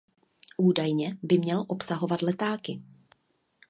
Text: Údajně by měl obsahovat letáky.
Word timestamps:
Údajně 0.57 1.17
by 1.23 1.37
měl 1.37 1.65
obsahovat 1.67 2.21
letáky. 2.21 2.81